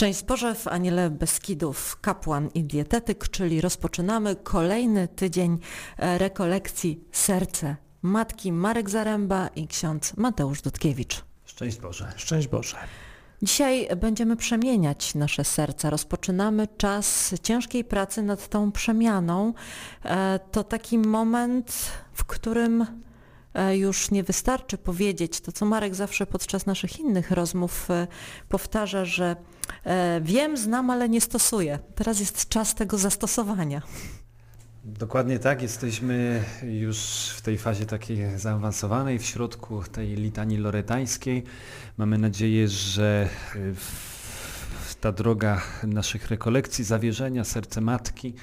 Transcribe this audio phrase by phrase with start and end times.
[0.00, 5.58] Szczęść Boże w Aniele Beskidów, kapłan i dietetyk, czyli rozpoczynamy kolejny tydzień
[5.98, 11.24] e, rekolekcji Serce Matki Marek Zaręba i ksiądz Mateusz Dudkiewicz.
[11.44, 12.12] Szczęść Boże.
[12.16, 12.76] Szczęść Boże.
[13.42, 15.90] Dzisiaj będziemy przemieniać nasze serca.
[15.90, 19.54] Rozpoczynamy czas ciężkiej pracy nad tą przemianą.
[20.04, 22.86] E, to taki moment, w którym
[23.72, 28.06] już nie wystarczy powiedzieć to, co Marek zawsze podczas naszych innych rozmów e,
[28.48, 29.36] powtarza, że
[29.84, 31.78] e, wiem, znam, ale nie stosuję.
[31.94, 33.82] Teraz jest czas tego zastosowania.
[34.84, 36.98] Dokładnie tak, jesteśmy już
[37.36, 41.44] w tej fazie takiej zaawansowanej, w środku tej litanii loretańskiej.
[41.98, 43.28] Mamy nadzieję, że
[45.00, 48.34] ta droga naszych rekolekcji, zawierzenia, serce matki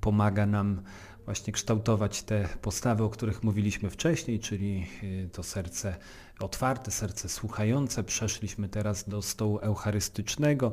[0.00, 0.82] pomaga nam
[1.28, 5.96] właśnie kształtować te postawy, o których mówiliśmy wcześniej, czyli y, to serce
[6.40, 8.04] otwarte, serce słuchające.
[8.04, 10.72] Przeszliśmy teraz do stołu eucharystycznego.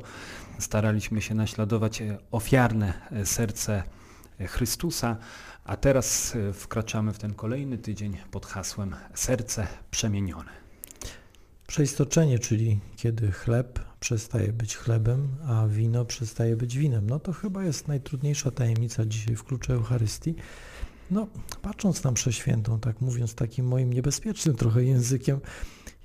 [0.58, 3.82] Staraliśmy się naśladować e, ofiarne e, serce
[4.46, 5.16] Chrystusa,
[5.64, 10.50] a teraz wkraczamy w ten kolejny tydzień pod hasłem Serce przemienione.
[11.66, 17.10] Przeistoczenie, czyli kiedy chleb przestaje być chlebem, a wino przestaje być winem.
[17.10, 20.34] No to chyba jest najtrudniejsza tajemnica dzisiaj w kluczu Eucharystii.
[21.10, 21.26] No,
[21.62, 25.40] patrząc na mszę świętą, tak mówiąc takim moim niebezpiecznym trochę językiem,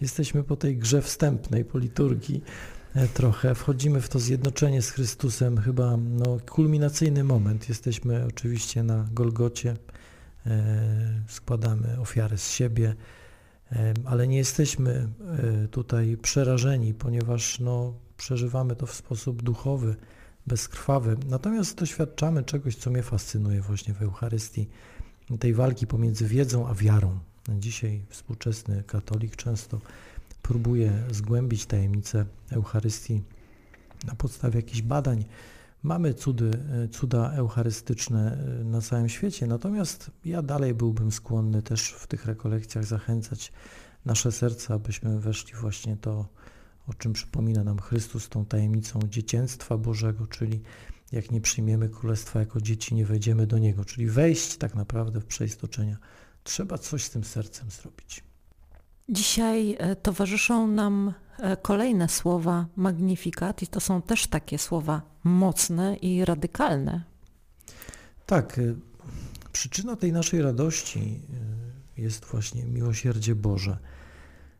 [0.01, 2.43] jesteśmy po tej grze wstępnej, po liturgii
[2.95, 3.55] e, trochę.
[3.55, 7.69] Wchodzimy w to zjednoczenie z Chrystusem, chyba no, kulminacyjny moment.
[7.69, 9.75] Jesteśmy oczywiście na Golgocie,
[10.45, 12.95] e, składamy ofiarę z siebie,
[14.05, 15.07] ale nie jesteśmy
[15.63, 19.95] e, tutaj przerażeni, ponieważ no, przeżywamy to w sposób duchowy,
[20.47, 21.17] bezkrwawy.
[21.29, 24.69] Natomiast doświadczamy czegoś, co mnie fascynuje właśnie w Eucharystii,
[25.39, 27.19] tej walki pomiędzy wiedzą a wiarą.
[27.49, 29.81] Dzisiaj współczesny katolik często
[30.41, 33.21] próbuje zgłębić tajemnicę Eucharystii
[34.07, 35.25] na podstawie jakichś badań
[35.83, 36.51] Mamy cudy,
[36.91, 42.85] cuda eucharystyczne e, na całym świecie, natomiast ja dalej byłbym skłonny też w tych rekolekcjach
[42.85, 43.51] zachęcać
[44.05, 46.25] nasze serca, abyśmy weszli właśnie to,
[46.87, 50.61] o czym przypomina nam Chrystus, tą tajemnicą dziecięctwa Bożego, czyli
[51.11, 55.25] jak nie przyjmiemy Królestwa jako dzieci, nie wejdziemy do Niego, czyli wejść tak naprawdę w
[55.25, 55.97] przeistoczenia.
[56.43, 58.23] Trzeba coś z tym sercem zrobić.
[59.09, 61.13] Dzisiaj e, towarzyszą nam
[61.61, 67.03] kolejne słowa magnifikat i to są też takie słowa mocne i radykalne.
[68.25, 68.75] Tak, e,
[69.51, 71.19] przyczyna tej naszej radości
[71.97, 73.77] jest właśnie miłosierdzie Boże.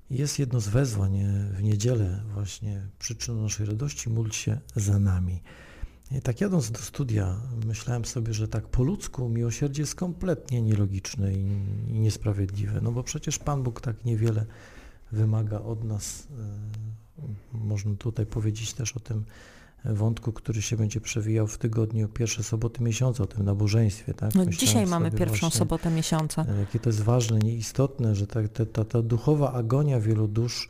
[0.10, 1.20] Jest jedno z wezwań
[1.54, 5.42] w niedzielę właśnie przyczyną naszej radości, módl się za nami.
[6.12, 11.34] I tak jadąc do studia, myślałem sobie, że tak po ludzku miłosierdzie jest kompletnie nielogiczne
[11.34, 11.46] i
[11.88, 14.46] niesprawiedliwe, no bo przecież Pan Bóg tak niewiele
[15.12, 16.28] wymaga od nas.
[17.54, 19.26] E, można tutaj powiedzieć też o tym
[19.86, 24.14] wątku, który się będzie przewijał w tygodniu pierwsze soboty miesiąca, o tym nabożeństwie.
[24.14, 24.36] Tak?
[24.36, 26.46] No dzisiaj mamy pierwszą właśnie, sobotę miesiąca.
[26.50, 28.40] E, jakie to jest ważne, nieistotne, że ta,
[28.74, 30.70] ta, ta duchowa agonia wielu dusz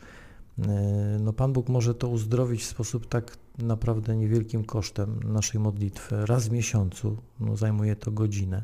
[0.60, 6.26] E, no Pan Bóg może to uzdrowić w sposób tak naprawdę niewielkim kosztem naszej modlitwy.
[6.26, 8.64] Raz w miesiącu, no zajmuje to godzinę,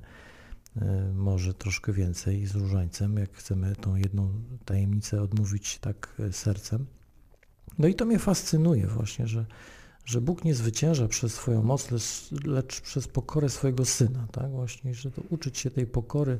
[1.13, 4.31] może troszkę więcej z różańcem, jak chcemy tą jedną
[4.65, 6.85] tajemnicę odmówić tak e, sercem.
[7.79, 9.45] No i to mnie fascynuje właśnie, że,
[10.05, 11.89] że Bóg nie zwycięża przez swoją moc,
[12.45, 16.39] lecz przez pokorę swojego Syna, tak właśnie, że to uczyć się tej pokory,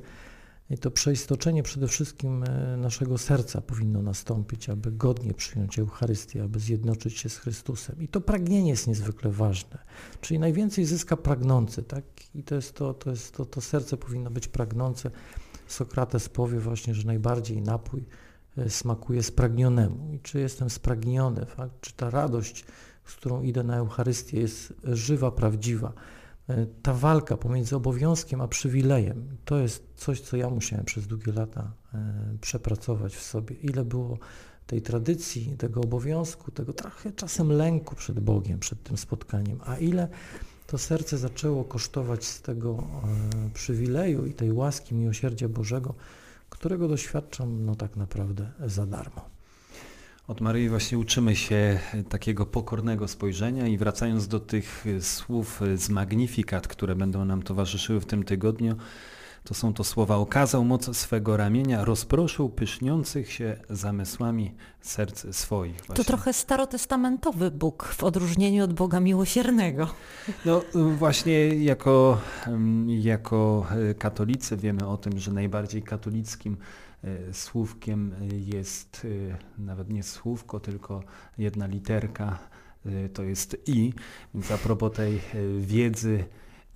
[0.70, 6.60] i to przeistoczenie przede wszystkim e, naszego serca powinno nastąpić, aby godnie przyjąć Eucharystię, aby
[6.60, 8.02] zjednoczyć się z Chrystusem.
[8.02, 9.78] I to pragnienie jest niezwykle ważne.
[10.22, 12.04] Czyli najwięcej zyska pragnący, tak?
[12.36, 15.12] I to jest to, to, jest to, to serce powinno być pragnące.
[15.68, 18.06] Sokrates powie właśnie, że najbardziej napój
[18.58, 20.14] e, smakuje spragnionemu.
[20.14, 21.70] I czy jestem spragniony, tak?
[21.82, 22.66] czy ta radość,
[23.06, 25.94] z którą idę na Eucharystię jest żywa, prawdziwa.
[26.50, 31.32] E, ta walka pomiędzy obowiązkiem a przywilejem, to jest coś, co ja musiałem przez długie
[31.32, 33.56] lata e, przepracować w sobie.
[33.56, 34.18] Ile było
[34.68, 40.08] tej tradycji, tego obowiązku, tego trochę czasem lęku przed Bogiem, przed tym spotkaniem, a ile
[40.68, 45.96] to serce zaczęło kosztować z tego e, przywileju i tej łaski miłosierdzia Bożego,
[46.50, 49.37] którego doświadczam no tak naprawdę za darmo.
[50.28, 51.80] Od Maryi właśnie uczymy się
[52.10, 58.06] takiego pokornego spojrzenia i wracając do tych słów z Magnifikat, które będą nam towarzyszyły w
[58.06, 58.76] tym tygodniu,
[59.44, 65.78] to są to słowa okazał moc swego ramienia, rozproszył pyszniących się zamysłami serc swoich.
[65.78, 65.96] Właśnie.
[65.96, 69.88] To trochę starotestamentowy Bóg w odróżnieniu od Boga miłosiernego.
[70.46, 70.62] No
[70.98, 72.22] właśnie jako,
[72.88, 73.68] jako
[74.00, 76.58] katolicy wiemy o tym, że najbardziej katolickim
[77.32, 79.08] słówkiem jest
[79.60, 81.04] e, nawet nie słówko, tylko
[81.38, 82.40] jedna literka
[83.14, 83.94] to jest i,
[84.34, 85.22] więc a propos tej
[85.60, 86.26] wiedzy,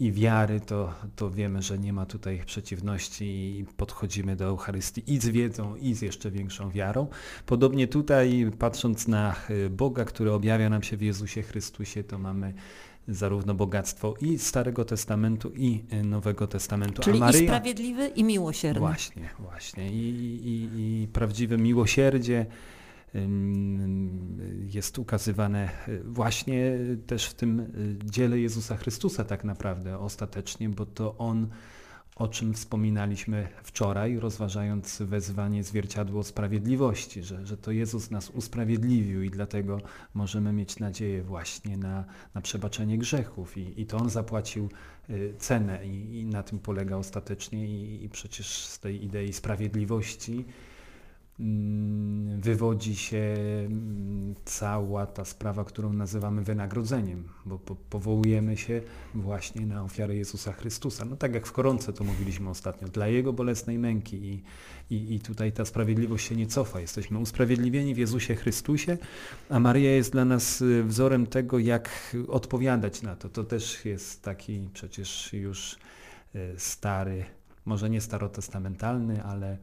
[0.01, 3.25] i wiary, to, to wiemy, że nie ma tutaj przeciwności
[3.59, 7.07] i podchodzimy do Eucharystii i z wiedzą, i z jeszcze większą wiarą.
[7.45, 12.53] Podobnie tutaj, patrząc na e, Boga, który objawia nam się w Jezusie Chrystusie, to mamy
[13.07, 17.01] zarówno bogactwo i Starego Testamentu, i e, Nowego Testamentu.
[17.01, 18.79] Czyli Maryja, i sprawiedliwy, i miłosierny.
[18.79, 19.91] Właśnie, właśnie.
[19.91, 20.09] I,
[20.45, 20.69] i,
[21.03, 22.45] i prawdziwe miłosierdzie,
[24.73, 26.77] jest ukazywane y, właśnie
[27.07, 31.47] też w tym y, dziele Jezusa Chrystusa tak naprawdę ostatecznie, bo to On,
[32.21, 39.29] o czym wspominaliśmy wczoraj, rozważając wezwanie zwierciadło sprawiedliwości, że, że to Jezus nas usprawiedliwił i
[39.29, 39.77] dlatego
[40.13, 43.57] możemy mieć nadzieję właśnie na, na przebaczenie grzechów.
[43.57, 44.69] I, i to On zapłacił
[45.09, 50.45] y, cenę i, i na tym polega ostatecznie i, i przecież z tej idei sprawiedliwości
[52.41, 53.35] wywodzi się
[53.65, 57.59] mm, cała ta sprawa, którą nazywamy wynagrodzeniem, bo
[57.89, 58.81] powołujemy się
[59.15, 61.05] właśnie na ofiarę Jezusa Chrystusa.
[61.05, 64.43] No tak jak w koronce to mówiliśmy ostatnio, dla Jego bolesnej męki i,
[64.95, 66.79] i, i tutaj ta sprawiedliwość się nie cofa.
[66.79, 68.97] Jesteśmy usprawiedliwieni w Jezusie Chrystusie,
[69.49, 73.29] a Maria jest dla nas y, wzorem tego, jak odpowiadać na to.
[73.29, 75.77] To też jest taki przecież już
[76.35, 77.25] y, stary,
[77.65, 79.57] może nie starotestamentalny, ale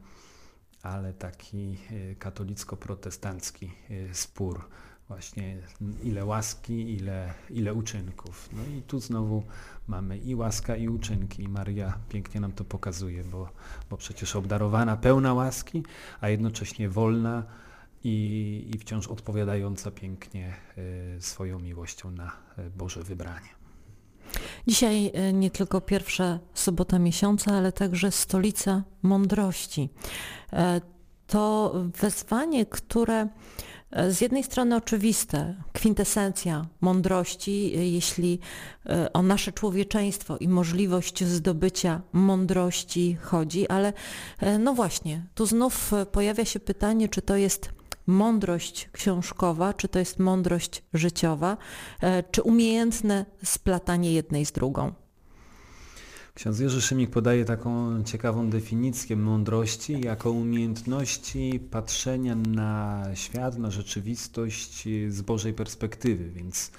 [0.83, 4.69] ale taki e, katolicko-protestancki e, spór.
[5.07, 5.57] Właśnie
[6.03, 8.49] ile łaski, ile, ile uczynków.
[8.53, 9.43] No i tu znowu
[9.87, 11.43] mamy i łaska, i uczynki.
[11.43, 13.49] I Maria pięknie nam to pokazuje, bo,
[13.89, 15.83] bo przecież obdarowana, pełna łaski,
[16.21, 17.43] a jednocześnie wolna
[18.03, 20.53] i, i wciąż odpowiadająca pięknie
[21.17, 22.31] e, swoją miłością na
[22.77, 23.58] Boże wybranie.
[24.67, 29.89] Dzisiaj nie tylko pierwsza sobota miesiąca, ale także stolica mądrości.
[30.53, 30.81] E,
[31.27, 33.27] to wezwanie, które
[33.91, 38.39] e, z jednej strony oczywiste, kwintesencja mądrości, e, jeśli
[39.13, 43.93] o nasze człowieczeństwo i możliwość zdobycia mądrości chodzi, ale
[44.59, 47.78] no właśnie, tu znów pojawia się pytanie, czy to jest
[48.09, 51.57] mądrość książkowa, czy to jest mądrość życiowa,
[52.31, 54.93] czy umiejętne splatanie jednej z drugą.
[56.39, 64.87] Ksiądz Jerzy Szymik podaje taką ciekawą definicję mądrości jako umiejętności patrzenia na świat, na rzeczywistość
[65.09, 66.71] z Bożej perspektywy, więc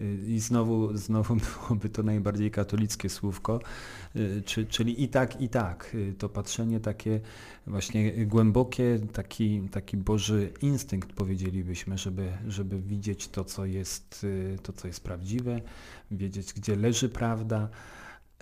[0.00, 1.36] y, i znowu, znowu
[1.68, 3.60] byłoby to najbardziej katolickie słówko,
[4.16, 5.90] y, czyli i tak, i tak.
[5.94, 7.20] Y, to patrzenie takie
[7.66, 14.26] właśnie głębokie, taki, taki Boży instynkt powiedzielibyśmy, żeby, żeby widzieć to co, jest,
[14.62, 15.60] to, co jest prawdziwe,
[16.10, 17.68] wiedzieć, gdzie leży prawda,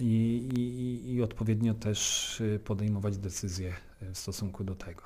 [0.01, 5.03] i, i, i odpowiednio też y, podejmować decyzje y, w stosunku do tego.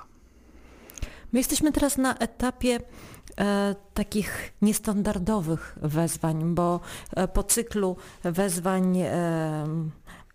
[1.32, 2.80] My jesteśmy teraz na etapie
[3.38, 6.80] e, takich niestandardowych wezwań, bo
[7.16, 9.66] e, po cyklu wezwań e,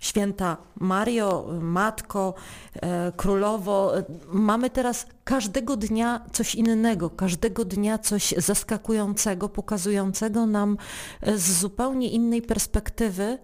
[0.04, 2.34] święta Mario, Matko,
[2.74, 10.78] e, Królowo, e, mamy teraz każdego dnia coś innego, każdego dnia coś zaskakującego, pokazującego nam
[11.22, 13.40] e, z zupełnie innej perspektywy,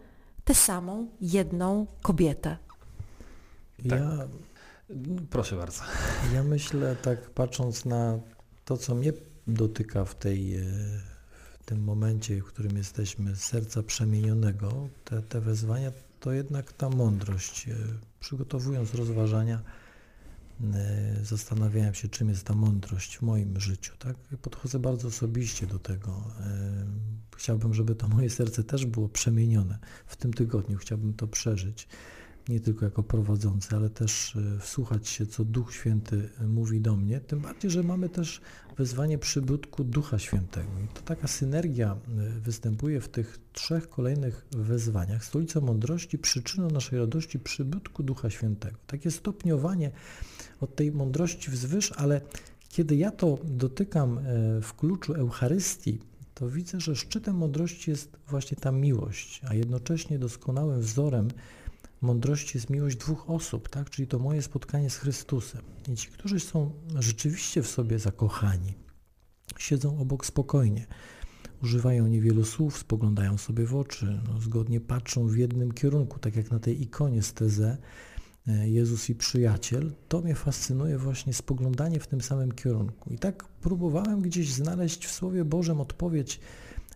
[0.50, 2.58] tę samą jedną kobietę.
[3.90, 4.00] Tak.
[4.00, 4.28] Ja,
[5.30, 5.82] Proszę bardzo.
[6.34, 8.20] Ja myślę, tak patrząc na
[8.66, 9.14] to, co mnie
[9.48, 10.62] dotyka w, tej, e,
[11.60, 17.68] w tym momencie, w którym jesteśmy, serca przemienionego, te, te wezwania, to jednak ta mądrość.
[17.68, 17.76] E,
[18.20, 19.62] przygotowując rozważania,
[21.24, 23.94] zastanawiałem się, czym jest ta mądrość w moim życiu.
[24.00, 24.18] Tak?
[24.18, 26.24] Podchodzę bardzo osobiście do tego
[27.40, 30.78] Chciałbym, żeby to moje serce też było przemienione w tym tygodniu.
[30.78, 31.88] Chciałbym to przeżyć,
[32.50, 37.20] nie tylko jako prowadzący, ale też e, wsłuchać się, co Duch Święty mówi do mnie.
[37.20, 38.42] Tym bardziej, że mamy też
[38.78, 40.70] wezwanie przybytku Ducha Świętego.
[40.86, 41.98] I to taka synergia
[42.42, 45.26] występuje w tych trzech kolejnych wezwaniach.
[45.26, 48.78] Stolica Mądrości, przyczyną naszej radości przybytku Ducha Świętego.
[48.88, 49.92] Takie stopniowanie
[50.62, 52.22] od tej mądrości wzwyż, ale
[52.70, 54.20] kiedy ja to dotykam
[54.62, 56.00] w kluczu Eucharystii,
[56.40, 61.28] to widzę, że szczytem mądrości jest właśnie ta miłość, a jednocześnie doskonałym wzorem
[62.02, 63.90] mądrości jest miłość dwóch osób, tak?
[63.90, 65.62] czyli to moje spotkanie z Chrystusem.
[65.94, 68.74] I ci, którzy są rzeczywiście w sobie zakochani,
[69.58, 70.88] siedzą obok spokojnie,
[71.64, 76.52] używają niewielu słów, spoglądają sobie w oczy, no, zgodnie patrzą w jednym kierunku, tak jak
[76.52, 82.08] na tej ikonie z Teze, E, Jezus i przyjaciel, to mnie fascynuje właśnie spoglądanie w
[82.08, 83.14] tym samym kierunku.
[83.14, 86.40] I tak próbowałem gdzieś znaleźć w Słowie Bożym odpowiedź,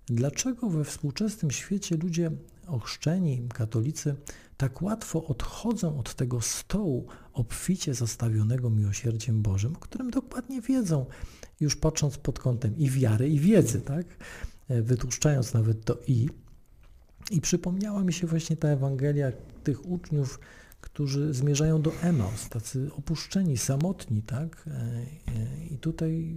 [0.06, 2.32] dlaczego we współczesnym świecie ludzie
[2.68, 4.16] ochrzczeni, katolicy,
[4.58, 11.06] tak łatwo odchodzą od tego stołu obficie zastawionego miłosierdziem Bożym, o którym dokładnie wiedzą,
[11.60, 14.06] już patrząc pod kątem i wiary, i wiedzy, tak?
[14.70, 16.30] wytłuszczając nawet to i.
[17.32, 19.32] I przypomniała mi się właśnie ta Ewangelia
[19.64, 20.40] tych uczniów,
[20.84, 24.70] którzy zmierzają do Emaus, tacy opuszczeni, samotni, tak?
[25.72, 26.36] I tutaj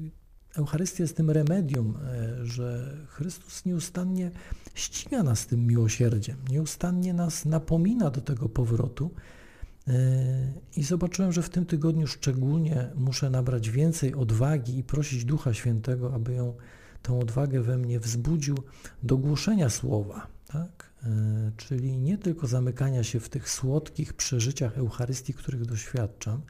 [0.57, 1.99] Eucharystia jest tym remedium,
[2.43, 4.31] że Chrystus nieustannie
[4.75, 9.11] ściga nas tym miłosierdziem, nieustannie nas napomina do tego powrotu.
[10.77, 16.15] I zobaczyłem, że w tym tygodniu szczególnie muszę nabrać więcej odwagi i prosić Ducha Świętego,
[16.15, 16.55] aby ją,
[17.03, 18.57] tę odwagę we mnie wzbudził
[19.03, 20.91] do głoszenia słowa, tak?
[21.57, 26.43] czyli nie tylko zamykania się w tych słodkich przeżyciach Eucharystii, których doświadczam,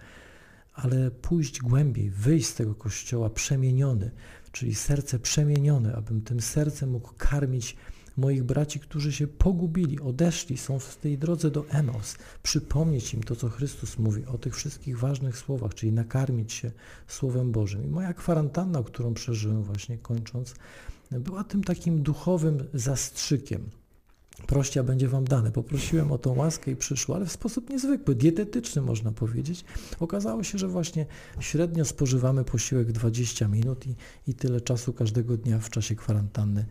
[0.75, 4.11] ale pójść głębiej, wyjść z tego kościoła przemieniony,
[4.53, 7.77] czyli serce przemienione, abym tym sercem mógł karmić
[8.17, 13.37] moich braci, którzy się pogubili, odeszli, są w tej drodze do Emos, przypomnieć im to,
[13.37, 16.71] co Chrystus mówi o tych wszystkich ważnych słowach, czyli nakarmić się
[17.07, 17.85] Słowem Bożym.
[17.85, 20.55] I moja kwarantanna, którą przeżyłem właśnie kończąc,
[21.11, 23.71] była tym takim duchowym zastrzykiem.
[24.47, 25.53] Prościa będzie Wam dane.
[25.53, 29.65] Poprosiłem o tą łaskę i przyszło, ale w sposób niezwykły, dietetyczny można powiedzieć.
[30.01, 31.07] Okazało się, że właśnie
[31.41, 33.95] średnio spożywamy posiłek 20 minut i,
[34.27, 36.67] i tyle czasu każdego dnia w czasie kwarantanny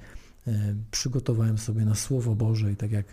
[0.92, 3.06] przygotowałem sobie na Słowo Boże i tak jak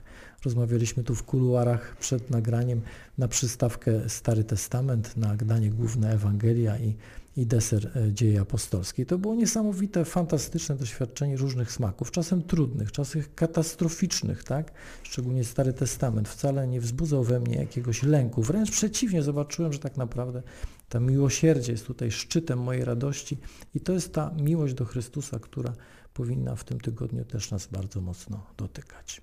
[0.45, 2.81] rozmawialiśmy tu w kuluarach przed nagraniem,
[3.19, 6.95] na przystawkę Stary Testament, na danie główne Ewangelia i,
[7.37, 9.07] i deser e, dzieje apostolskiej.
[9.07, 14.73] To było niesamowite, fantastyczne doświadczenie różnych smaków, czasem trudnych, czasem katastroficznych, tak?
[15.03, 19.97] Szczególnie Stary Testament wcale nie wzbudzał we mnie jakiegoś lęku, wręcz przeciwnie, zobaczyłem, że tak
[19.97, 20.43] naprawdę
[20.89, 23.39] ta miłosierdzie jest tutaj szczytem mojej radości
[23.75, 25.73] i to jest ta miłość do Chrystusa, która
[26.15, 29.23] powinna w tym tygodniu też nas bardzo mocno dotykać.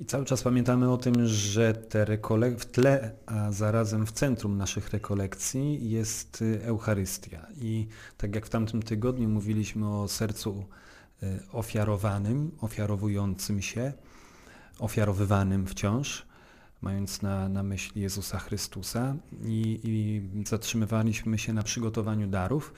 [0.00, 2.04] I cały czas pamiętamy o tym, że te
[2.58, 7.46] w tle, a zarazem w centrum naszych rekolekcji jest y, Eucharystia.
[7.56, 10.64] I tak jak w tamtym tygodniu mówiliśmy o sercu
[11.22, 13.92] y, ofiarowanym, ofiarowującym się,
[14.78, 16.26] ofiarowywanym wciąż,
[16.80, 22.74] mając na, na myśli Jezusa Chrystusa i, i zatrzymywaliśmy się na przygotowaniu darów,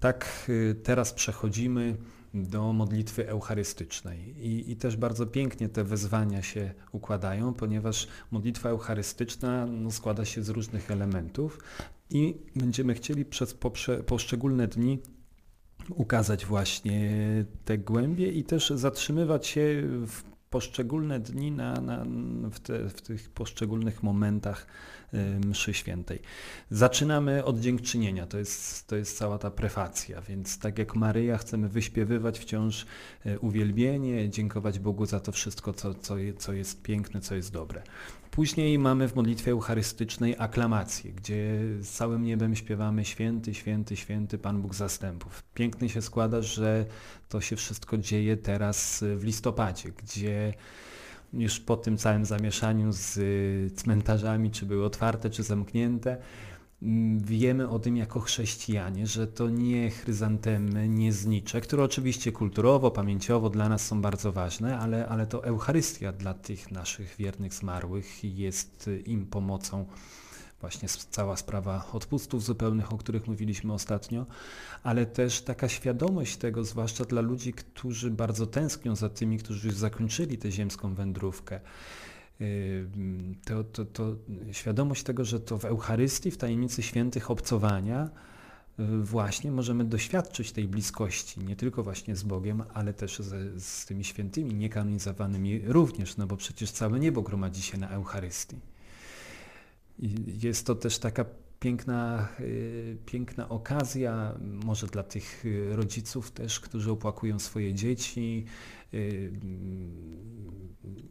[0.00, 1.96] tak y, teraz przechodzimy
[2.34, 4.34] do modlitwy eucharystycznej.
[4.46, 10.42] I, I, też bardzo pięknie te wezwania się układają, ponieważ modlitwa eucharystyczna no, składa się
[10.42, 11.58] z różnych elementów
[12.10, 14.98] i będziemy chcieli przez poprze, poszczególne dni
[15.90, 17.10] ukazać właśnie
[17.64, 22.04] te głębie i też zatrzymywać się w poszczególne dni na, na,
[22.50, 24.66] w, te, w tych poszczególnych momentach
[25.46, 26.22] mszy świętej.
[26.70, 31.68] Zaczynamy od dziękczynienia, to jest, to jest cała ta prefacja, więc tak jak Maryja chcemy
[31.68, 32.86] wyśpiewywać wciąż
[33.26, 37.82] y, uwielbienie, dziękować Bogu za to wszystko, co, co, co jest piękne, co jest dobre.
[38.30, 44.62] Później mamy w modlitwie eucharystycznej aklamację, gdzie z całym niebem śpiewamy święty, święty, święty Pan
[44.62, 45.42] Bóg zastępów.
[45.54, 46.86] Pięknie się składa, że
[47.28, 50.54] to się wszystko dzieje teraz w listopadzie, gdzie
[51.32, 53.18] już po tym całym zamieszaniu z
[53.74, 56.16] cmentarzami, czy były otwarte, czy zamknięte,
[57.16, 63.50] wiemy o tym jako chrześcijanie, że to nie chryzantemy, nie znicze, które oczywiście kulturowo, pamięciowo
[63.50, 68.90] dla nas są bardzo ważne, ale, ale to Eucharystia dla tych naszych wiernych zmarłych jest
[69.06, 69.86] im pomocą.
[70.62, 74.26] Właśnie cała sprawa odpustów zupełnych, o których mówiliśmy ostatnio,
[74.82, 79.76] ale też taka świadomość tego, zwłaszcza dla ludzi, którzy bardzo tęsknią za tymi, którzy już
[79.76, 81.60] zakończyli tę ziemską wędrówkę
[83.44, 84.16] to, to, to
[84.52, 88.10] świadomość tego, że to w Eucharystii, w tajemnicy świętych obcowania
[88.80, 93.86] y, właśnie możemy doświadczyć tej bliskości, nie tylko właśnie z Bogiem, ale też z, z
[93.86, 98.71] tymi świętymi niekanonizowanymi również, no bo przecież całe niebo gromadzi się na Eucharystii.
[100.26, 101.24] Jest to też taka
[101.60, 108.46] piękna, y, piękna okazja, może dla tych y, rodziców też, którzy opłakują swoje dzieci,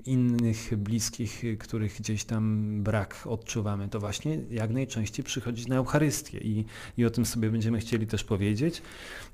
[0.06, 6.66] innych bliskich, których gdzieś tam brak odczuwamy, to właśnie jak najczęściej przychodzić na Eucharystię i,
[6.98, 8.82] i o tym sobie będziemy chcieli też powiedzieć.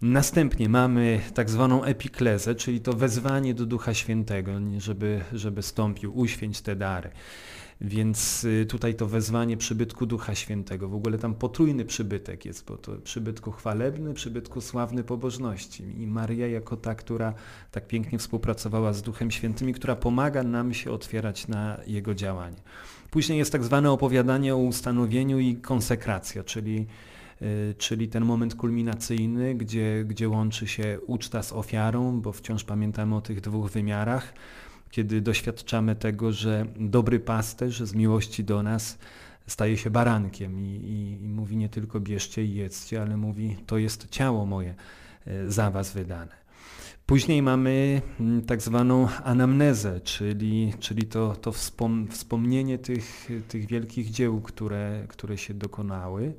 [0.02, 6.62] Następnie mamy tak zwaną epiklezę, czyli to wezwanie do Ducha Świętego, żeby, żeby stąpił, uświęć
[6.62, 7.10] te dary.
[7.82, 12.78] Więc y, tutaj to wezwanie przybytku Ducha Świętego, w ogóle tam potrójny przybytek jest, bo
[12.78, 15.84] to przybytku chwalebny, przybytku sławny pobożności.
[16.02, 17.34] I Maria jako ta, która
[17.72, 22.58] tak pięknie współpracowała z Duchem Świętym i która pomaga nam się otwierać na Jego działanie.
[23.12, 26.86] Później jest tak zwane opowiadanie o ustanowieniu i konsekracja, czyli
[27.42, 33.16] y, czyli ten moment kulminacyjny, gdzie, gdzie łączy się uczta z ofiarą, bo wciąż pamiętamy
[33.16, 34.34] o tych dwóch wymiarach,
[34.92, 38.98] kiedy doświadczamy tego, że dobry pasterz z miłości do nas
[39.48, 43.78] staje się barankiem i, i, i mówi nie tylko bierzcie i jedzcie, ale mówi to
[43.78, 44.76] jest ciało moje
[45.28, 46.48] e, za was wydane.
[47.06, 54.10] Później mamy mm, tak zwaną anamnezę, czyli, czyli to, to wspom wspomnienie tych, tych wielkich
[54.10, 56.34] dzieł, które, które się dokonały.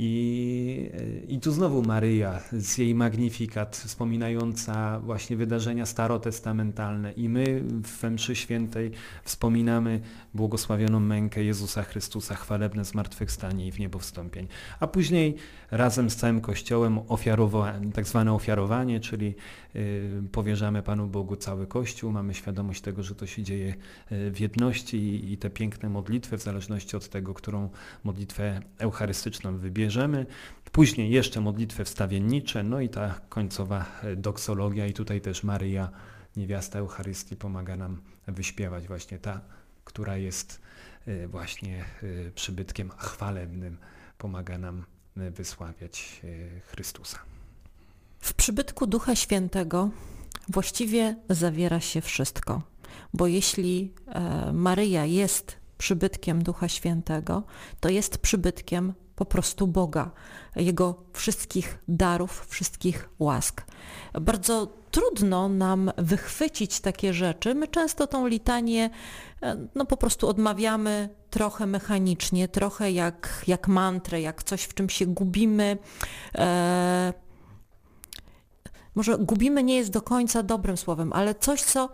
[0.00, 0.90] I,
[1.28, 7.12] I tu znowu Maryja z jej magnifikat, wspominająca właśnie wydarzenia starotestamentalne.
[7.12, 8.90] I my w mszy świętej
[9.24, 10.00] wspominamy
[10.34, 14.48] błogosławioną mękę Jezusa Chrystusa, chwalebne zmartwychwstanie i w niebo wstąpień.
[14.80, 15.34] A później
[15.70, 19.34] razem z całym Kościołem ofiarowanie, tak zwane ofiarowanie, czyli
[20.32, 23.74] powierzamy Panu Bogu cały Kościół, mamy świadomość tego, że to się dzieje
[24.12, 27.70] y, w jedności i, te piękne modlitwy, w zależności od tego, którą
[28.04, 30.26] modlitwę eucharystyczną wybierzemy.
[30.72, 35.90] Później jeszcze modlitwy wstawiennicze, no i ta końcowa y, doksologia i tutaj też Maryja,
[36.36, 39.40] niewiasta Eucharystii, pomaga nam wyśpiewać właśnie ta,
[39.84, 40.62] która jest
[41.26, 41.84] właśnie
[42.34, 43.76] przybytkiem chwalebnym,
[44.18, 44.84] pomaga nam
[45.16, 46.22] wysławiać
[46.66, 47.37] Chrystusa.
[48.18, 49.90] W przybytku Ducha Świętego
[50.48, 52.62] właściwie zawiera się wszystko,
[53.14, 57.42] bo jeśli e, Maryja jest przybytkiem Ducha Świętego,
[57.80, 60.10] to jest przybytkiem po prostu Boga,
[60.56, 63.64] Jego wszystkich darów, wszystkich łask.
[64.20, 67.54] Bardzo trudno nam wychwycić takie rzeczy.
[67.54, 68.90] My często tą litanię
[69.42, 74.88] e, no, po prostu odmawiamy trochę mechanicznie, trochę jak, jak mantrę, jak coś, w czym
[74.88, 75.78] się gubimy.
[76.34, 77.12] E,
[78.98, 81.88] może gubimy nie jest do końca dobrym słowem, ale coś, co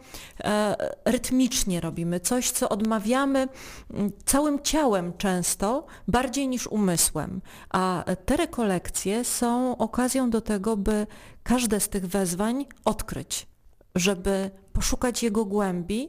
[0.45, 3.49] e, rytmicznie robimy, coś, co odmawiamy
[4.25, 7.41] całym ciałem często, bardziej niż umysłem.
[7.71, 11.07] A te rekolekcje są okazją do tego, by
[11.43, 13.47] każde z tych wezwań odkryć,
[13.95, 16.09] żeby poszukać jego głębi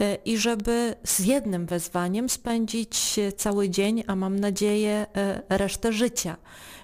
[0.00, 6.36] e, i żeby z jednym wezwaniem spędzić cały dzień, a mam nadzieję e, resztę życia,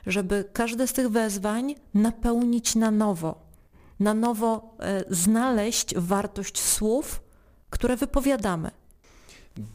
[0.06, 3.49] żeby każde z tych wezwań napełnić na nowo,
[4.00, 7.22] na nowo e, znaleźć wartość słów,
[7.70, 8.70] które wypowiadamy.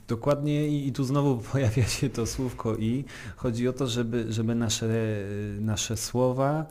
[0.08, 3.06] Dokładnie i, i, tu znowu pojawia się to słówko i.
[3.36, 4.88] Chodzi o to, żeby, żeby nasze,
[5.60, 6.66] nasze słowa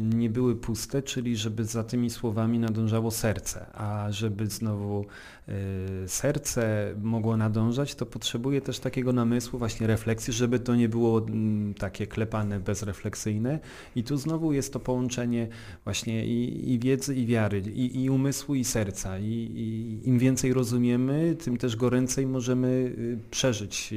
[0.00, 5.04] nie były puste, czyli żeby za tymi słowami nadążało serce, a żeby znowu
[5.48, 11.18] y, serce mogło nadążać, to potrzebuje też takiego namysłu, właśnie refleksji, żeby to nie było
[11.18, 13.58] mm, takie klepane, bezrefleksyjne.
[13.96, 15.48] I tu znowu jest to połączenie
[15.84, 19.18] właśnie i, i wiedzy, i wiary, i, i umysłu, i serca.
[19.18, 23.94] I, I, im więcej rozumiemy, tym też goręcej możemy y, przeżyć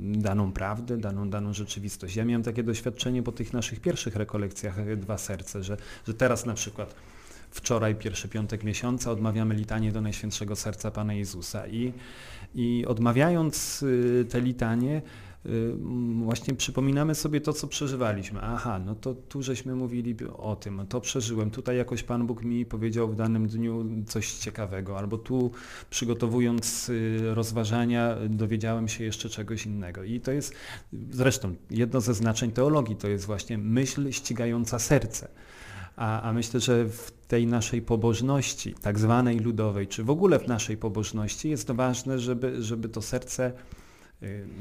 [0.00, 2.16] daną prawdę, daną, daną rzeczywistość.
[2.16, 6.54] Ja miałem takie doświadczenie po tych naszych pierwszych rekolekcjach dwa serce, że, że teraz na
[6.54, 6.94] przykład
[7.50, 11.66] wczoraj, pierwszy piątek miesiąca, odmawiamy litanie do Najświętszego Serca Pana Jezusa.
[11.66, 11.92] I,
[12.54, 15.02] i odmawiając y, te litanie,
[16.24, 18.40] właśnie przypominamy sobie to, co przeżywaliśmy.
[18.42, 22.66] Aha, no to tu żeśmy mówili o tym, to przeżyłem, tutaj jakoś Pan Bóg mi
[22.66, 25.50] powiedział w danym dniu coś ciekawego, albo tu
[25.90, 30.04] przygotowując y, rozważania dowiedziałem się jeszcze czegoś innego.
[30.04, 30.54] I to jest
[31.10, 35.28] zresztą jedno ze znaczeń teologii, to jest właśnie myśl ścigająca serce.
[35.96, 40.48] A, a myślę, że w tej naszej pobożności, tak zwanej ludowej, czy w ogóle w
[40.48, 43.81] naszej pobożności jest ważne, żeby, żeby to serce y,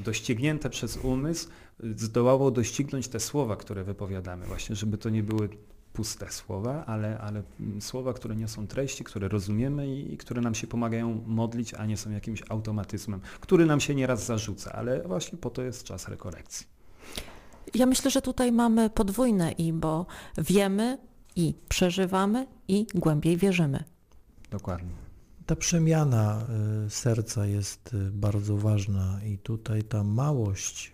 [0.04, 1.48] doścignięte przez umysł
[1.96, 4.46] zdołało doścignąć te słowa, które wypowiadamy.
[4.46, 5.50] Właśnie, żeby to nie były
[5.94, 7.44] puste słowa, ale, ale
[7.80, 11.98] słowa, które niosą treści, które rozumiemy i, i, które nam się pomagają modlić, a nie
[11.98, 16.68] są jakimś automatyzmem, który nam się nieraz zarzuca, ale właśnie po to jest czas rekolekcji.
[17.74, 20.06] Ja myślę, że tutaj mamy podwójne i, bo
[20.38, 20.98] wiemy,
[21.36, 23.84] i przeżywamy i głębiej wierzymy.
[24.52, 25.11] Dokładnie.
[25.52, 26.48] Ta przemiana
[26.86, 30.92] y, serca jest y, bardzo ważna i tutaj ta małość,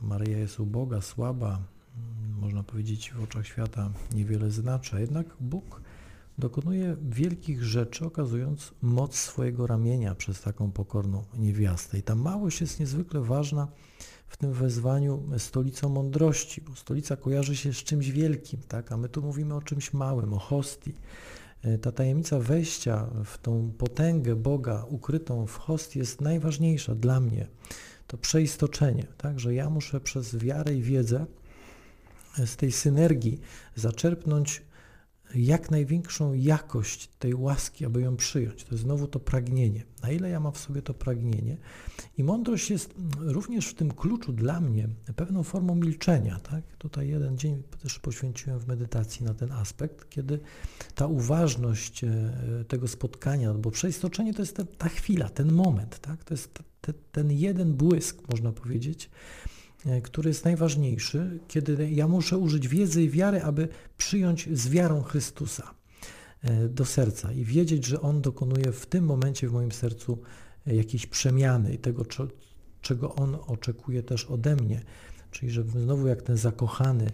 [0.00, 5.80] y, Maryja jest uboga, słaba, mm, można powiedzieć w oczach świata niewiele znaczy, jednak Bóg
[6.38, 11.98] dokonuje wielkich rzeczy, okazując moc swojego ramienia przez taką pokorną niewiastę.
[11.98, 13.68] I ta małość jest niezwykle ważna
[14.26, 18.92] w tym wezwaniu stolicą mądrości, bo stolica kojarzy się z czymś wielkim, tak?
[18.92, 20.94] a my tu mówimy o czymś małym, o hostii.
[21.62, 27.46] E, ta tajemnica wejścia w tą potęgę Boga ukrytą w host jest najważniejsza dla mnie.
[28.06, 29.40] To przeistoczenie, tak?
[29.40, 31.26] że ja muszę przez wiarę i wiedzę
[32.44, 33.40] z tej synergii
[33.74, 34.62] zaczerpnąć
[35.34, 38.64] jak największą jakość tej łaski, aby ją przyjąć.
[38.64, 39.84] To jest znowu to pragnienie.
[40.02, 41.56] Na ile ja mam w sobie to pragnienie?
[42.18, 46.40] I mądrość jest również w tym kluczu dla mnie pewną formą milczenia.
[46.40, 46.76] Tak?
[46.78, 50.40] Tutaj jeden dzień też poświęciłem w medytacji na ten aspekt, kiedy
[50.94, 52.08] ta uważność e,
[52.68, 56.24] tego spotkania, bo przeistoczenie to jest ta, ta chwila, ten moment, tak?
[56.24, 59.10] to jest te, ten jeden błysk, można powiedzieć,
[60.02, 65.74] który jest najważniejszy, kiedy ja muszę użyć wiedzy i wiary, aby przyjąć z wiarą Chrystusa.
[66.70, 70.18] do serca i wiedzieć, że On dokonuje w tym momencie w moim sercu
[70.66, 72.04] jakiejś przemiany i tego,
[72.80, 74.82] czego On oczekuje też ode mnie.
[75.30, 77.10] Czyli żebym znowu jak ten zakochany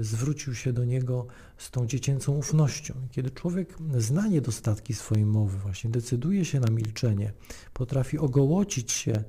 [0.00, 2.94] zwrócił się do Niego z tą dziecięcą ufnością.
[3.10, 7.32] Kiedy człowiek zna niedostatki swojej mowy, właśnie decyduje się na milczenie,
[7.72, 9.24] potrafi ogołocić się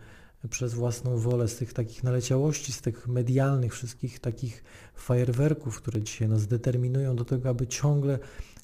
[0.49, 4.63] przez własną wolę z tych takich naleciałości, z tych medialnych wszystkich takich
[4.95, 8.19] fajerwerków, które dzisiaj nas determinują do tego, aby ciągle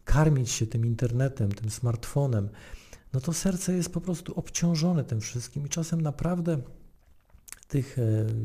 [0.06, 2.50] karmić się tym internetem, tym smartfonem,
[3.14, 6.62] no to serce jest po prostu obciążone tym wszystkim i czasem naprawdę
[7.68, 7.98] tych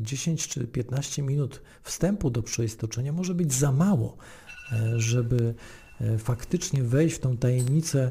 [0.02, 4.16] 10 e, czy 15 minut wstępu do przeistoczenia może być za mało,
[4.72, 5.54] e, żeby
[6.00, 8.10] e, faktycznie wejść w tą tajemnicę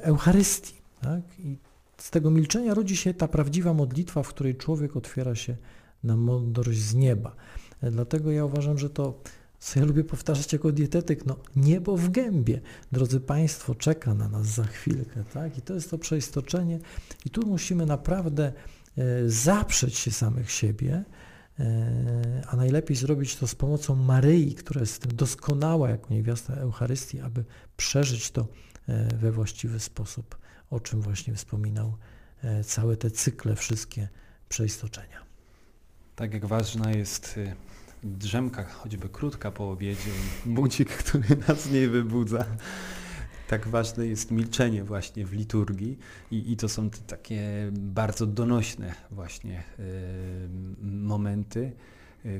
[0.00, 0.74] Eucharystii.
[1.00, 1.20] Tak?
[1.38, 1.58] I
[1.98, 5.56] z tego milczenia rodzi się ta prawdziwa modlitwa, w której człowiek otwiera się
[6.04, 7.36] na mądrość z nieba.
[7.82, 9.20] Dlatego ja uważam, że to,
[9.58, 12.60] co ja lubię powtarzać jako dietetyk, no niebo w gębie.
[12.92, 15.58] Drodzy Państwo, czeka na nas za chwilkę, tak?
[15.58, 16.78] I to jest to przeistoczenie
[17.24, 18.52] i tu musimy naprawdę
[18.98, 21.04] e, zaprzeć się samych siebie,
[21.60, 27.44] e, a najlepiej zrobić to z pomocą Maryi, która jest doskonała jako niewiasta Eucharystii, aby
[27.76, 28.48] przeżyć to
[28.88, 31.96] e, we właściwy sposób o czym właśnie wspominał
[32.42, 34.08] e, całe te cykle, wszystkie
[34.48, 35.26] przeistoczenia.
[36.16, 37.54] Tak jak ważna jest y,
[38.04, 40.10] drzemka, choćby krótka po obiedzie,
[40.46, 42.44] budzik, który nas nie wybudza.
[43.48, 45.98] Tak ważne jest milczenie właśnie w liturgii
[46.30, 50.48] i, i to są te takie bardzo donośne właśnie y,
[50.82, 51.72] momenty,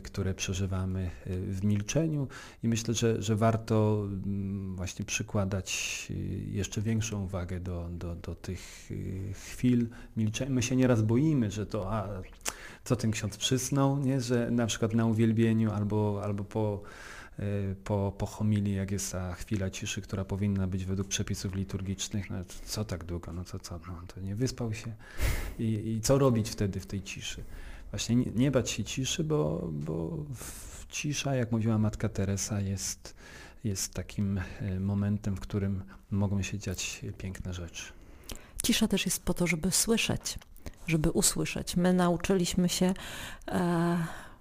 [0.04, 2.28] które przeżywamy y, w milczeniu
[2.62, 6.14] i myślę, że, że warto mm, właśnie przykładać y,
[6.50, 8.90] jeszcze większą uwagę do, do, do tych
[9.32, 10.50] chwil milczenia.
[10.50, 12.08] My się nieraz boimy, że to a,
[12.84, 14.20] co ten ksiądz przysnął, nie?
[14.20, 16.82] że na przykład na uwielbieniu albo, albo po,
[17.84, 22.36] po, po homilii, jak jest ta chwila ciszy, która powinna być według przepisów liturgicznych, no
[22.64, 24.92] co tak długo, no co, co, no to nie wyspał się
[25.58, 27.44] i, i co robić wtedy w tej ciszy
[27.90, 30.16] właśnie nie, nie bać się ciszy, bo, bo
[30.88, 33.14] cisza, jak mówiła matka Teresa, jest,
[33.64, 37.92] jest takim e, momentem, w którym mogą się dziać piękne rzeczy.
[38.62, 40.38] Cisza też jest po to, żeby słyszeć,
[40.86, 41.76] żeby usłyszeć.
[41.76, 42.94] My nauczyliśmy się
[43.48, 43.96] e,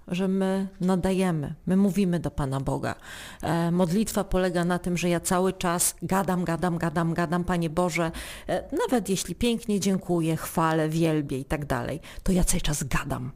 [0.08, 2.96] że my nadajemy, my mówimy do Pana Boga.
[3.42, 8.12] E, modlitwa polega na tym, że ja cały czas gadam, gadam, gadam, gadam, Panie Boże,
[8.48, 13.32] e, nawet jeśli pięknie dziękuję, chwalę, wielbię i tak dalej, to ja cały czas gadam.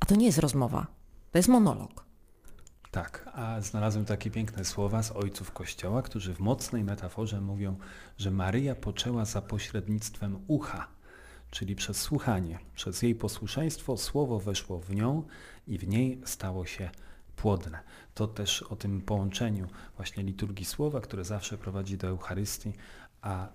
[0.00, 0.86] A to nie jest rozmowa,
[1.32, 2.04] to jest monolog.
[2.90, 7.76] Tak, a znalazłem takie piękne słowa z ojców Kościoła, którzy w mocnej metaforze mówią,
[8.18, 10.88] że Maryja poczęła za pośrednictwem ucha,
[11.54, 12.58] czyli przez słuchanie.
[12.74, 15.22] Przez jej posłuszeństwo słowo weszło w nią
[15.66, 16.90] i w niej stało się
[17.36, 17.78] płodne.
[18.14, 22.72] To też o tym połączeniu właśnie liturgii słowa, które zawsze prowadzi do Eucharystii,
[23.22, 23.48] a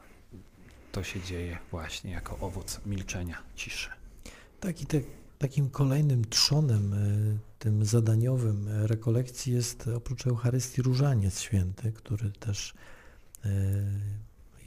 [0.92, 3.90] to się dzieje właśnie jako owoc milczenia, ciszy.
[4.60, 5.02] Tak i te
[5.40, 6.98] Takim kolejnym trzonem, e,
[7.60, 12.74] tym zadaniowym rekolekcji jest oprócz Eucharystii Różaniec Święty, który też
[13.46, 13.50] e,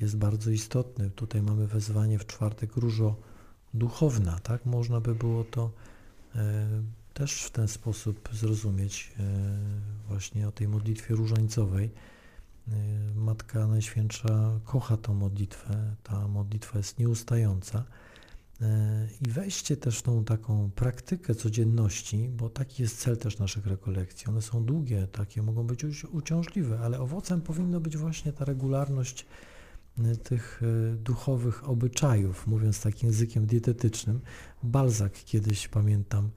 [0.03, 1.11] jest bardzo istotny.
[1.11, 3.17] Tutaj mamy wezwanie w czwartek różo
[3.75, 4.67] duchowna, tak?
[4.67, 5.71] Można by było to
[6.35, 6.67] e,
[7.15, 9.12] też w ten sposób zrozumieć
[10.09, 11.91] właśnie o tej modlitwie różańcowej.
[13.15, 17.85] Matka Najświętsza kocha tą modlitwę, ta modlitwa jest nieustająca.
[18.62, 24.27] E, i wejście też tą taką praktykę codzienności, bo taki jest cel też naszych rekolekcji.
[24.29, 29.27] One są długie, takie mogą być uciążliwe, ale owocem powinno być właśnie ta regularność e,
[30.22, 34.20] tych e, duchowych obyczajów, mówiąc takim językiem dietetycznym.
[34.62, 36.31] Balzak kiedyś, pamiętam,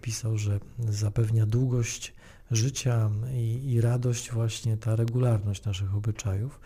[0.00, 2.14] pisał, że zapewnia długość
[2.50, 6.60] życia i, i radość właśnie ta regularność naszych obyczajów.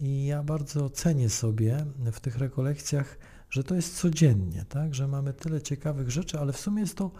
[0.00, 3.18] I ja bardzo cenię sobie w tych rekolekcjach
[3.52, 4.94] że to jest codziennie, tak?
[4.94, 7.10] że mamy tyle ciekawych rzeczy, ale w sumie jest to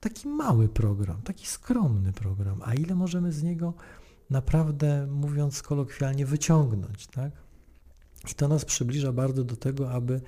[0.00, 3.74] taki mały program, taki skromny program, a ile możemy z niego
[4.30, 7.06] naprawdę, mówiąc kolokwialnie, wyciągnąć.
[7.06, 7.32] Tak?
[8.30, 10.20] I to nas przybliża bardzo do tego, aby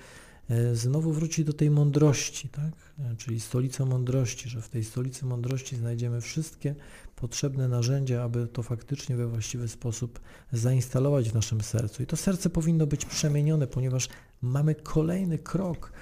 [0.49, 2.73] e, znowu wrócić do tej mądrości, tak?
[2.99, 6.75] E, czyli stolica mądrości, że w tej stolicy mądrości znajdziemy wszystkie
[7.17, 10.21] potrzebne narzędzia, aby to faktycznie we właściwy sposób
[10.53, 12.03] zainstalować w naszym sercu.
[12.03, 14.09] I to serce powinno być przemienione, ponieważ
[14.43, 15.93] mamy kolejny krok.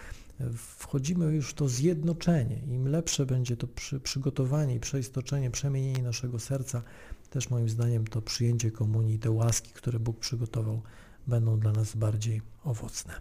[0.56, 2.56] Wchodzimy już w to zjednoczenie.
[2.66, 6.82] Im lepsze będzie to przy, przygotowanie i przeistoczenie, przemienienie naszego serca,
[7.30, 10.82] też moim zdaniem to przyjęcie komunii, te łaski, które Bóg przygotował,
[11.26, 13.14] będą dla nas bardziej owocne.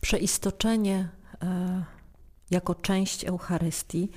[0.00, 1.08] Przeistoczenie
[1.42, 1.84] e,
[2.50, 4.10] jako część Eucharystii,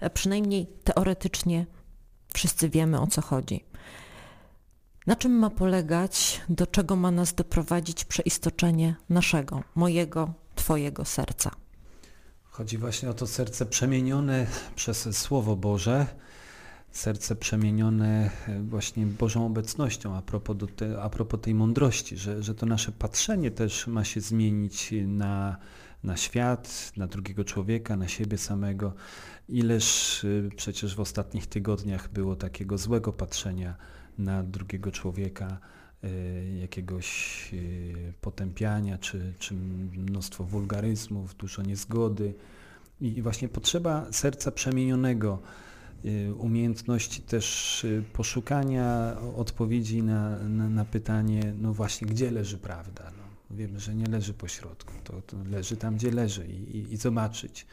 [0.00, 1.66] e, przynajmniej teoretycznie
[2.34, 3.64] wszyscy wiemy o co chodzi.
[5.06, 11.50] Na czym ma polegać, do czego ma nas doprowadzić przeistoczenie naszego, mojego, Twojego serca?
[12.44, 16.06] Chodzi właśnie o to serce przemienione przez Słowo Boże,
[16.90, 22.54] serce przemienione e, właśnie Bożą obecnością a propos, te, a propos tej mądrości, że, że
[22.54, 25.56] to nasze patrzenie też ma się zmienić na,
[26.04, 28.94] na świat, na drugiego człowieka, na siebie samego.
[29.48, 33.76] Ileż e, przecież w ostatnich tygodniach było takiego złego patrzenia
[34.18, 35.58] na drugiego człowieka,
[36.04, 36.08] e,
[36.56, 37.38] jakiegoś
[38.20, 42.34] potępiania, czy, czy mnóstwo wulgaryzmów, dużo niezgody.
[43.00, 45.67] I właśnie potrzeba serca przemienionego, Y,
[46.38, 53.12] umiejętności też y, poszukania odpowiedzi na, na, na, pytanie, no właśnie, gdzie leży prawda.
[53.18, 56.92] No, wiemy, że nie leży po środku, to, to leży tam, gdzie leży i, i,
[56.92, 57.66] i, zobaczyć.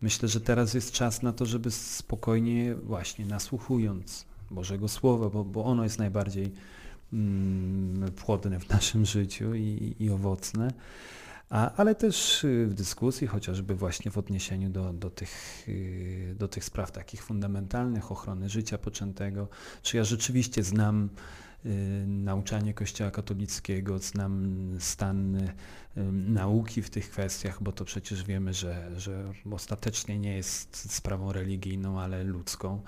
[0.00, 5.64] Myślę, że teraz jest czas na to, żeby spokojnie właśnie nasłuchując Bożego Słowa, bo, bo
[5.64, 6.52] ono jest najbardziej
[7.12, 10.70] mm, płodne w naszym życiu i, i owocne,
[11.50, 16.64] ale też y, w dyskusji, chociażby właśnie w odniesieniu do, do, tych, y, do tych
[16.64, 19.48] spraw takich fundamentalnych, ochrony życia poczętego,
[19.82, 21.08] czy ja rzeczywiście znam
[21.66, 25.50] y, nauczanie Kościoła katolickiego, znam stan
[25.96, 32.00] nauki w tych kwestiach, bo to przecież wiemy, że, że ostatecznie nie jest sprawą religijną,
[32.00, 32.82] ale ludzką.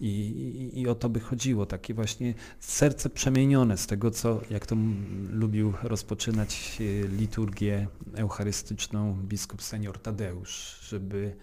[0.00, 4.66] I, i, I, o to by chodziło, takie właśnie serce przemienione z tego, co, jak
[4.66, 4.76] to
[5.30, 11.36] lubił rozpoczynać e, liturgię eucharystyczną biskup senior Tadeusz, żeby,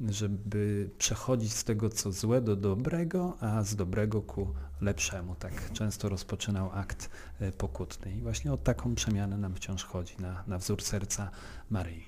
[0.00, 5.34] żeby przechodzić z tego, co złe do dobrego, a z dobrego ku lepszemu.
[5.34, 8.16] Tak często rozpoczynał akt e, pokutny.
[8.16, 11.30] I właśnie o taką przemianę nam wciąż chodzi, na, na wzór serca
[11.70, 12.04] Maryi.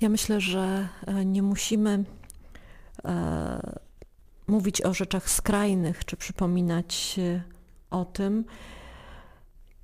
[0.00, 2.04] Ja myślę, że e, nie musimy
[4.46, 7.20] mówić o rzeczach skrajnych, czy przypominać
[7.90, 8.44] o tym.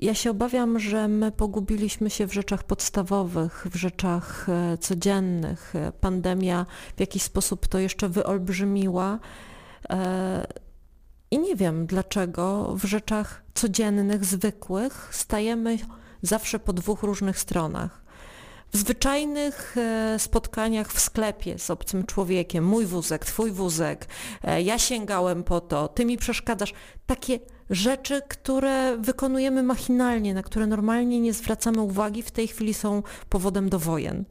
[0.03, 5.75] Ja się obawiam, że my pogubiliśmy się w rzeczach podstawowych, w rzeczach e, codziennych.
[6.01, 9.19] Pandemia w jakiś sposób to jeszcze wyolbrzymiła.
[9.91, 10.47] E,
[11.31, 15.79] I nie wiem dlaczego w rzeczach codziennych, zwykłych stajemy
[16.23, 18.03] zawsze po dwóch różnych stronach
[18.73, 24.07] w zwyczajnych e, spotkaniach w sklepie z obcym człowiekiem, mój wózek, twój wózek,
[24.45, 26.75] e, ja sięgałem po to, ty mi przeszkadzasz,
[27.07, 27.39] takie
[27.73, 33.69] rzeczy, które wykonujemy machinalnie, na które normalnie nie zwracamy uwagi, w tej chwili są powodem
[33.69, 34.25] do wojen.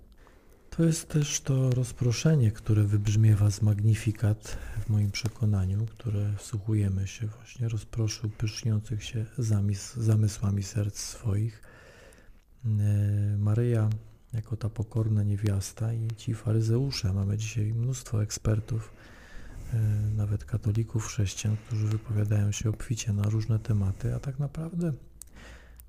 [0.69, 7.27] To jest też to rozproszenie, które wybrzmiewa z Magnifikat w moim przekonaniu, które wsłuchujemy się
[7.27, 11.61] właśnie, rozproszył pyszniących się zamysł, zamysłami serc swoich.
[12.65, 12.67] E,
[13.37, 13.89] Maryja
[14.33, 17.13] jako ta pokorna niewiasta i ci faryzeusze.
[17.13, 18.93] Mamy dzisiaj mnóstwo ekspertów,
[20.15, 24.93] nawet katolików, chrześcijan, którzy wypowiadają się obficie na różne tematy, a tak naprawdę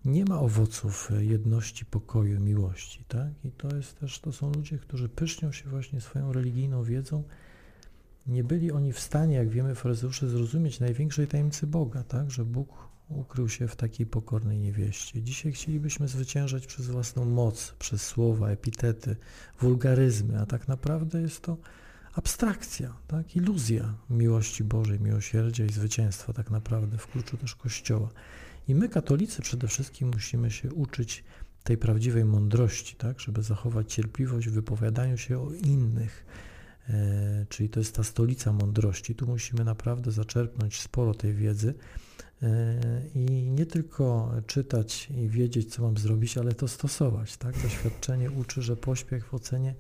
[0.05, 3.29] nie ma owoców jedności, pokoju, miłości, tak?
[3.45, 7.23] I to jest też, to są ludzie, którzy pysznią się właśnie swoją religijną wiedzą.
[8.27, 12.31] Nie byli oni w stanie, jak wiemy, faryzeusze, zrozumieć największej tajemnicy Boga, tak?
[12.31, 15.23] Że Bóg ukrył się w takiej pokornej niewieście.
[15.23, 19.17] Dzisiaj chcielibyśmy zwyciężać przez własną moc, przez słowa, epitety,
[19.61, 21.57] wulgaryzmy, a tak naprawdę jest to
[22.13, 23.37] abstrakcja, tak?
[23.37, 28.09] iluzja miłości Bożej, miłosierdzia i zwycięstwa tak naprawdę w kluczu też Kościoła.
[28.69, 31.25] I my, katolicy, przede wszystkim musimy się uczyć
[31.65, 33.21] tej prawdziwej mądrości, tak?
[33.21, 36.27] żeby zachować cierpliwość w wypowiadaniu się o innych,
[36.89, 39.15] e, czyli to jest ta stolica mądrości.
[39.15, 41.75] Tu musimy naprawdę zaczerpnąć sporo tej wiedzy,
[42.43, 47.37] E, i nie tylko czytać i wiedzieć, co mam zrobić, ale to stosować.
[47.37, 47.63] Tak?
[47.63, 49.75] Doświadczenie uczy, że pośpiech w ocenie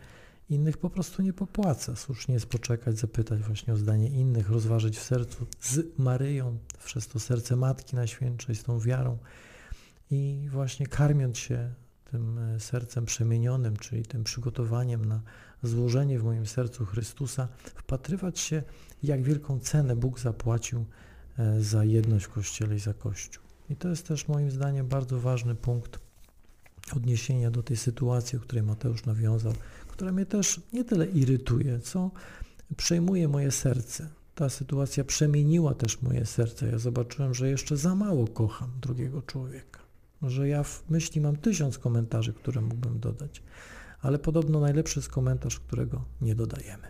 [0.48, 1.96] innych po prostu nie popłaca.
[1.96, 7.20] Słusznie jest poczekać, zapytać właśnie o zdanie innych, rozważyć w sercu z Maryją, przez to
[7.20, 9.18] serce Matki Najświętszej, z tą wiarą
[10.10, 11.74] i właśnie karmiąc się
[12.10, 15.22] tym e, sercem przemienionym, czyli tym przygotowaniem na
[15.62, 18.62] złożenie w moim sercu Chrystusa, wpatrywać się,
[19.02, 20.84] jak wielką cenę Bóg zapłacił
[21.38, 23.42] E, za jedność w Kościele i za Kościół.
[23.70, 25.98] I to jest też moim zdaniem bardzo ważny punkt
[26.96, 29.52] odniesienia do tej sytuacji, o której Mateusz nawiązał,
[30.02, 32.10] która mnie też nie tyle irytuje, co
[32.76, 34.08] przejmuje moje serce.
[34.34, 36.66] Ta sytuacja przemieniła też moje serce.
[36.66, 39.80] Ja zobaczyłem, że jeszcze za mało kocham drugiego człowieka,
[40.22, 43.42] że ja w myśli mam tysiąc komentarzy, które mógłbym dodać,
[44.00, 46.88] ale podobno najlepszy jest komentarz, którego nie dodajemy.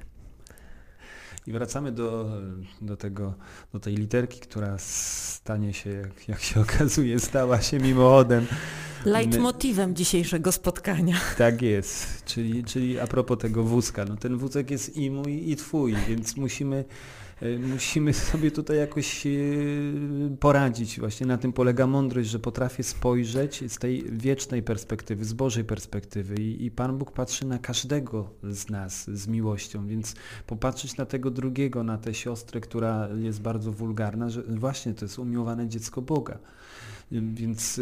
[1.47, 2.37] I wracamy do,
[2.81, 3.35] do, tego,
[3.73, 8.47] do tej literki, która stanie się, jak, jak się okazuje, stała się mimochodem.
[9.05, 11.17] Leitmotywem dzisiejszego spotkania.
[11.39, 15.57] Tak jest, czyli, czyli a propos tego wózka, no ten wózek jest i mój i
[15.57, 16.85] twój, więc musimy
[17.43, 19.31] E, musimy sobie tutaj jakoś e,
[20.41, 21.01] poradzić.
[21.01, 26.35] Właśnie na tym polega mądrość, że potrafię spojrzeć z tej wiecznej perspektywy, z Bożej perspektywy
[26.35, 30.15] i, i Pan Bóg patrzy na każdego z nas z miłością, więc
[30.47, 35.19] popatrzeć na tego drugiego, na tę siostrę, która jest bardzo wulgarna, że właśnie to jest
[35.19, 36.39] umiłowane dziecko Boga.
[37.13, 37.81] Więc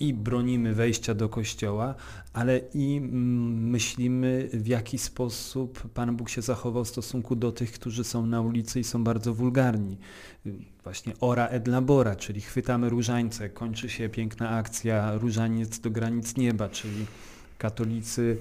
[0.00, 1.94] i bronimy wejścia do kościoła,
[2.32, 7.72] ale i mm, myślimy, w jaki sposób Pan Bóg się zachował w stosunku do tych,
[7.72, 9.98] którzy są na ulicy i są bardzo wulgarni.
[10.84, 16.68] Właśnie ora et labora, czyli chwytamy różańce, kończy się piękna akcja różaniec do granic nieba,
[16.68, 17.06] czyli
[17.58, 18.38] katolicy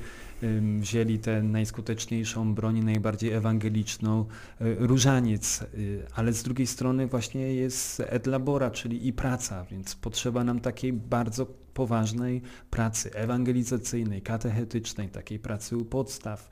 [0.79, 4.25] wzięli tę najskuteczniejszą broń, najbardziej ewangeliczną,
[4.61, 9.95] y, różaniec, y, ale z drugiej strony właśnie jest et labora, czyli i praca, więc
[9.95, 16.49] potrzeba nam takiej bardzo poważnej pracy ewangelizacyjnej, katechetycznej, takiej pracy u podstaw.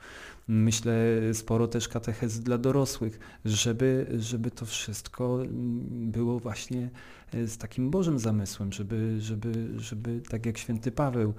[0.48, 0.94] Myślę
[1.32, 6.90] sporo też katechezy dla dorosłych, żeby, żeby to wszystko mm, było właśnie
[7.34, 11.34] y, z takim Bożym zamysłem, żeby, żeby, żeby tak jak święty Paweł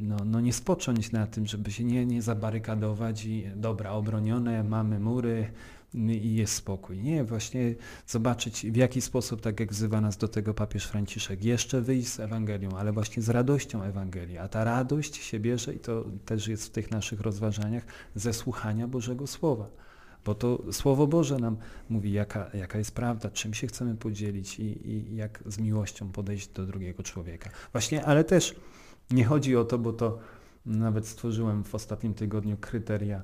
[0.00, 5.00] no, no nie spocząć na tym, żeby się nie, nie zabarykadować i dobra, obronione, mamy
[5.00, 5.50] mury
[5.94, 6.98] i jest spokój.
[6.98, 7.74] Nie, właśnie
[8.06, 12.20] zobaczyć w jaki sposób, tak jak wzywa nas do tego papież Franciszek, jeszcze wyjść z
[12.20, 14.38] Ewangelią, ale właśnie z radością Ewangelii.
[14.38, 18.88] A ta radość się bierze, i to też jest w tych naszych rozważaniach, ze słuchania
[18.88, 19.68] Bożego Słowa.
[20.24, 21.56] Bo to Słowo Boże nam
[21.88, 26.48] mówi, jaka, jaka jest prawda, czym się chcemy podzielić i, i jak z miłością podejść
[26.48, 27.50] do drugiego człowieka.
[27.72, 28.54] Właśnie, ale też
[29.10, 30.18] nie chodzi o to, bo to
[30.66, 33.22] nawet stworzyłem w ostatnim tygodniu kryteria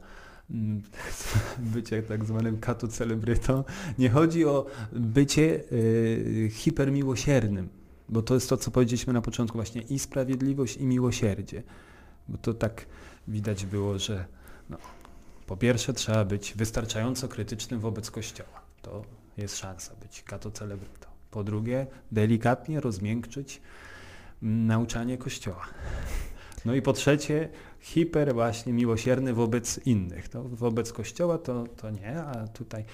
[0.51, 0.83] mm,
[1.75, 3.65] bycie tak zwanym katu celebrytą.
[3.99, 7.69] Nie chodzi o bycie y, hipermiłosiernym,
[8.09, 11.63] bo to jest to, co powiedzieliśmy na początku właśnie i sprawiedliwość, i miłosierdzie.
[12.29, 12.87] Bo to tak
[13.29, 14.25] widać było, że
[14.71, 14.77] no,
[15.47, 18.61] po pierwsze trzeba być wystarczająco krytycznym wobec Kościoła.
[18.83, 19.05] To
[19.37, 21.07] jest szansa być katocelebrystą.
[21.31, 23.61] Po drugie, delikatnie rozmiękczyć
[24.43, 25.67] nauczanie Kościoła.
[26.65, 27.49] No i po trzecie,
[27.81, 30.29] hiper właśnie miłosierny wobec innych.
[30.29, 32.85] To wobec Kościoła to, to nie, a tutaj...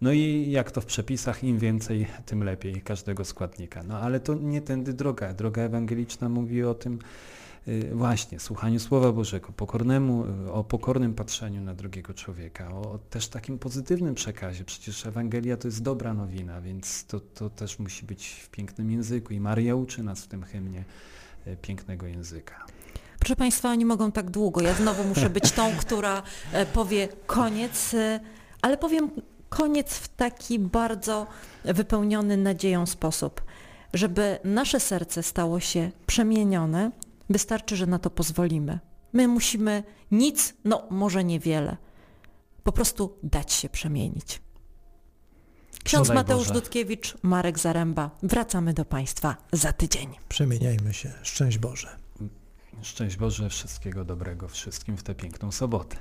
[0.00, 3.82] No i jak to w przepisach, im więcej, tym lepiej każdego składnika.
[3.82, 5.32] No ale to nie tędy droga.
[5.34, 6.98] Droga ewangeliczna mówi o tym,
[7.92, 13.58] właśnie słuchaniu Słowa Bożego, pokornemu, y, o pokornym patrzeniu na drugiego człowieka, o też takim
[13.58, 14.64] pozytywnym przekazie.
[14.64, 19.32] Przecież Ewangelia to jest dobra nowina, więc to, to też musi być w pięknym języku
[19.32, 20.84] i Maria uczy nas w tym hymnie
[21.46, 22.66] y, pięknego języka.
[23.18, 24.60] Proszę Państwa, oni mogą tak długo.
[24.60, 27.96] Ja znowu muszę być tą, która e, powie koniec,
[28.62, 29.10] ale powiem
[29.48, 31.26] koniec w taki bardzo
[31.64, 33.42] wypełniony nadzieją sposób,
[33.94, 36.90] żeby nasze serce stało się przemienione
[37.30, 38.78] Wystarczy, że na to pozwolimy.
[39.12, 41.76] My musimy nic, no może niewiele,
[42.64, 44.42] po prostu dać się przemienić.
[45.84, 46.60] Ksiądz Mateusz Boże.
[46.60, 48.10] Dudkiewicz, Marek Zaręba.
[48.22, 50.08] Wracamy do Państwa za tydzień.
[50.28, 51.12] Przemieniajmy się.
[51.22, 51.96] Szczęść Boże.
[52.82, 55.96] Szczęść Boże, wszystkiego dobrego wszystkim w tę piękną sobotę.